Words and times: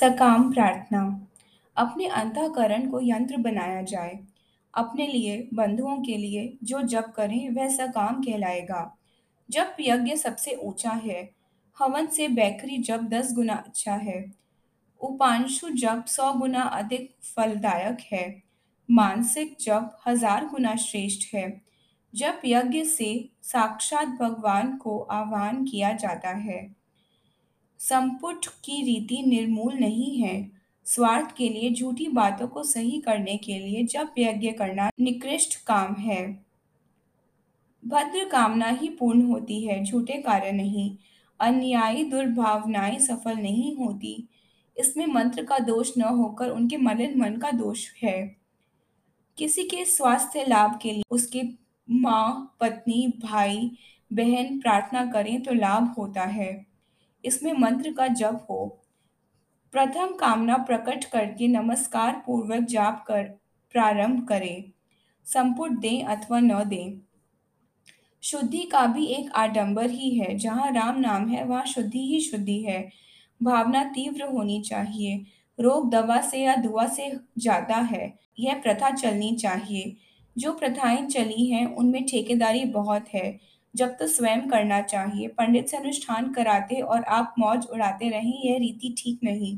सकाम 0.00 0.52
प्रार्थना। 0.52 1.26
अपने 1.76 2.06
अंतःकरण 2.06 2.90
को 2.90 3.00
यंत्र 3.00 3.36
बनाया 3.36 3.82
जाए। 3.82 4.18
अपने 4.74 5.06
लिए, 5.06 5.48
बंधुओं 5.54 5.96
के 5.96 6.16
लिए 6.16 6.58
जो 6.64 6.82
जप 6.82 7.12
करें, 7.16 7.50
वह 7.50 7.68
सकाम 7.68 8.22
कहलाएगा। 8.22 8.98
जप 9.50 9.76
यज्ञ 9.80 10.16
सबसे 10.16 10.54
ऊँचा 10.54 10.90
है। 10.90 11.30
हवन 11.80 12.06
से 12.06 12.28
बैकरी 12.28 12.78
जप 12.78 13.00
दस 13.00 13.32
गुना 13.32 13.54
अच्छा 13.54 13.94
है। 13.94 14.32
उपांशु 15.00 15.68
जप 15.68 16.04
सौ 16.06 16.32
गुना 16.32 16.62
अधिक 16.62 17.14
फलदायक 17.36 17.98
है। 18.12 18.42
मानसिक 18.90 19.56
जप 19.60 19.96
हज़ार 20.06 20.46
गुना 20.46 20.76
श्रेष्ठ 20.76 21.34
है। 21.34 21.62
जप 22.14 22.40
यज्ञ 22.44 22.84
से 22.84 23.28
साक्षात 23.42 24.08
भगवान 24.08 24.76
को 24.76 24.98
आह्वान 24.98 25.64
किया 25.64 25.92
जाता 25.92 26.28
है। 26.28 26.83
संपुट 27.88 28.46
की 28.46 28.82
रीति 28.82 29.22
निर्मूल 29.22 29.74
नहीं 29.74 30.18
है। 30.18 30.50
स्वार्थ 30.84 31.36
के 31.36 31.48
लिए, 31.48 31.70
झूठी 31.70 32.08
बातों 32.08 32.48
को 32.48 32.62
सही 32.62 33.00
करने 33.00 33.36
के 33.36 33.58
लिए 33.58 33.84
जब 33.84 34.08
यज्ञ 34.18 34.52
करना 34.52 34.90
निकृष्ट 35.00 35.64
काम 35.64 35.94
है। 35.94 36.46
भद्र 37.86 38.28
कामना 38.28 38.68
ही 38.68 38.88
पूर्ण 38.88 39.22
होती 39.22 39.66
है, 39.66 39.84
झूठे 39.84 40.12
कार्य 40.12 40.52
नहीं। 40.52 40.96
अन्यायी 41.40 42.04
दुर्भावनाएँ 42.04 42.98
सफल 42.98 43.36
नहीं 43.36 43.76
होती। 43.76 44.28
इसमें 44.78 45.06
मंत्र 45.06 45.44
का 45.44 45.58
दोष 45.58 45.98
न 45.98 46.02
होकर 46.02 46.50
उनके 46.50 46.76
मलिन 46.76 47.20
मन 47.20 47.36
का 47.36 47.50
दोष 47.50 47.88
है। 48.02 48.36
किसी 49.38 49.64
के 49.64 49.84
स्वास्थ्य 49.84 50.44
लाभ 50.48 50.78
के 50.82 50.92
लिए 50.92 51.02
उसके 51.10 51.42
माँ, 51.90 52.56
पत्नी, 52.60 53.12
भाई, 53.18 53.70
बहन 54.12 54.60
प्रार्थना 54.60 55.06
करें 55.06 55.42
तो 55.42 55.54
लाभ 55.54 55.94
होता 55.98 56.22
है। 56.22 56.73
इसमें 57.24 57.52
मंत्र 57.52 57.92
का 57.92 58.06
जप 58.06 58.46
हो। 58.50 58.80
प्रथम 59.72 60.06
कामना 60.06 60.56
प्रकट 60.56 61.04
करके 61.04 61.48
नमस्कार 61.48 62.22
पूर्वक 62.26 62.60
जाप 62.62 63.04
कर, 63.08 63.24
प्रारंभ 63.72 64.26
करें। 64.28 64.64
संपुट 65.24 65.70
दें 65.70 66.04
अथवा 66.04 66.40
न 66.40 66.64
दें। 66.64 67.00
शुद्धि 68.22 68.58
का 68.58 68.86
भी 68.86 69.06
एक 69.06 69.32
आडंबर 69.32 69.90
ही 69.90 70.10
है। 70.10 70.38
जहाँ 70.38 70.72
राम 70.72 71.00
नाम 71.00 71.28
है, 71.28 71.44
वहाँ 71.44 71.66
शुद्धि 71.66 71.98
ही 71.98 72.20
शुद्धि 72.20 72.62
है। 72.62 72.90
भावना 73.42 73.84
तीव्र 73.84 74.22
होनी 74.22 74.62
चाहिए। 74.62 75.24
रोग 75.60 75.90
दवा 75.90 76.20
से 76.20 76.38
या 76.38 76.56
दुआ 76.56 76.86
से 76.86 77.12
जाता 77.38 77.76
है, 77.76 78.18
यह 78.38 78.54
प्रथा 78.54 78.90
चलनी 78.90 79.36
चाहिए। 79.36 79.96
जो 80.38 80.52
प्रथाएँ 80.52 81.06
चली 81.06 81.46
हैं, 81.46 81.74
उनमें 81.76 82.06
ठेकेदारी 82.06 82.64
बहुत 82.64 83.08
है। 83.14 83.40
जब 83.74 83.96
तो 83.96 84.06
स्वयं 84.06 84.48
करना 84.48 84.80
चाहिए। 84.82 85.28
पंडित 85.28 85.68
से 85.68 85.76
अनुष्ठान 85.76 86.32
कराते 86.32 86.80
और 86.80 87.04
आप 87.04 87.34
मौज 87.38 87.66
उड़ाते 87.66 88.08
रहें, 88.08 88.42
यह 88.44 88.58
रीति 88.58 88.94
ठीक 88.98 89.20
नहीं। 89.24 89.56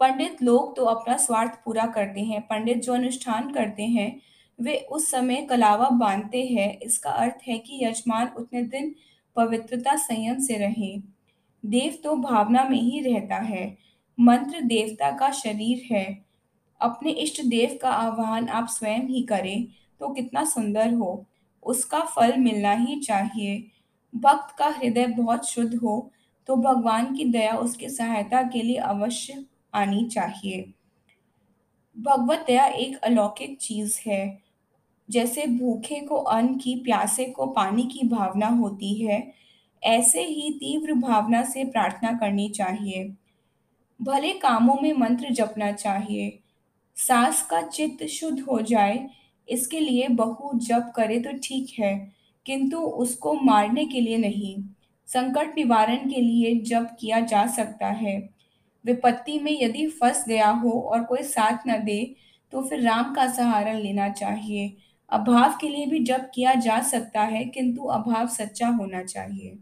पंडित 0.00 0.42
लोग 0.42 0.74
तो 0.76 0.84
अपना 0.84 1.16
स्वार्थ 1.16 1.58
पूरा 1.64 1.86
करते 1.86 2.20
हैं, 2.20 2.40
पंडित 2.40 2.82
जो 2.82 2.94
अनुष्ठान 2.94 3.52
करते 3.52 3.82
हैं, 3.82 4.20
वे 4.58 4.76
उस 4.90 5.10
समय 5.10 5.46
कलावा 5.50 5.88
बांधते 5.90 6.42
हैं। 6.46 6.78
इसका 6.78 7.10
अर्थ 7.10 7.48
है 7.48 7.58
कि 7.58 7.84
यजमान 7.84 8.30
उतने 8.36 8.62
दिन 8.62 8.94
पवित्रता 9.36 9.96
संयम 9.98 10.38
से 10.38 10.56
रहे। 10.58 10.96
देव 11.64 11.98
तो 12.04 12.16
भावना 12.16 12.64
में 12.64 12.80
ही 12.80 13.00
रहता 13.02 13.36
है। 13.36 13.66
मंत्र 14.18 14.60
देवता 14.60 15.10
का 15.10 15.30
शरीर 15.32 15.82
है। 15.92 16.06
अपने 16.80 17.10
इष्ट 17.12 17.40
देव 17.44 17.78
का 17.82 17.90
आह्वान 17.90 18.48
आप 18.48 18.66
स्वयं 18.68 19.06
ही 19.08 19.22
करें 19.22 19.66
तो 20.00 20.08
कितना 20.08 20.44
सुंदर 20.44 20.94
हो। 20.94 21.24
उसका 21.62 22.00
फल 22.00 22.36
मिलना 22.36 22.72
ही 22.72 23.00
चाहिए। 23.00 23.68
भक्त 24.14 24.56
का 24.58 24.68
हृदय 24.68 25.06
बहुत 25.06 25.48
शुद्ध 25.48 25.74
हो 25.74 26.10
तो 26.46 26.56
भगवान 26.56 27.14
की 27.14 27.24
दया 27.24 27.52
उसकी 27.52 27.88
सहायता 27.90 28.42
के 28.42 28.62
लिए 28.62 28.76
अवश्य 28.76 29.44
आनी 29.74 30.08
चाहिए। 30.08 30.72
भगवत 31.98 32.44
दया 32.46 32.66
एक 32.66 32.96
अलौकिक 32.96 33.58
चीज़ 33.58 34.00
है। 34.06 34.42
जैसे 35.10 35.46
भूखे 35.46 36.00
को 36.00 36.16
अन्न 36.16 36.54
की, 36.54 36.74
प्यासे 36.74 37.24
को 37.24 37.46
पानी 37.46 37.82
की 37.82 38.08
भावना 38.08 38.46
होती 38.46 38.94
है, 38.94 39.32
ऐसे 39.82 40.22
ही 40.22 40.50
तीव्र 40.50 40.92
भावना 40.92 41.42
से 41.42 41.64
प्रार्थना 41.64 42.12
करनी 42.12 42.48
चाहिए। 42.50 43.16
भले 44.02 44.32
कामों 44.32 44.74
में 44.82 44.92
मंत्र 44.92 45.30
जपना 45.30 45.72
चाहिए। 45.72 46.38
सास 46.96 47.42
का 47.42 47.62
चित्त 47.62 48.06
शुद्ध 48.06 48.40
हो 48.40 48.60
जाए 48.60 49.08
इसके 49.52 49.80
लिए 49.80 50.08
बहू 50.10 50.52
जप 50.58 50.92
करे 50.96 51.18
तो 51.20 51.32
ठीक 51.44 51.78
है, 51.78 51.94
किंतु 52.46 52.78
उसको 52.78 53.32
मारने 53.42 53.84
के 53.86 54.00
लिए 54.00 54.16
नहीं। 54.18 54.56
संकट 55.08 55.56
निवारण 55.56 56.08
के 56.10 56.20
लिए 56.20 56.54
जप 56.60 56.96
किया 57.00 57.20
जा 57.22 57.46
सकता 57.46 57.86
है। 57.88 58.16
विपत्ति 58.84 59.38
में 59.38 59.52
यदि 59.52 59.86
फंस 59.90 60.24
गया 60.28 60.48
हो 60.52 60.70
और 60.82 61.02
कोई 61.04 61.22
साथ 61.24 61.66
न 61.68 61.82
दे 61.84 62.14
तो 62.52 62.62
फिर 62.62 62.80
राम 62.80 63.12
का 63.14 63.26
सहारा 63.32 63.72
लेना 63.72 64.08
चाहिए। 64.10 64.72
अभाव 65.10 65.56
के 65.60 65.68
लिए 65.68 65.86
भी 65.86 65.98
जप 66.00 66.30
किया 66.34 66.54
जा 66.56 66.80
सकता 66.82 67.22
है, 67.22 67.44
किंतु 67.44 67.82
अभाव 67.84 68.26
सच्चा 68.28 68.68
होना 68.70 69.02
चाहिए। 69.04 69.58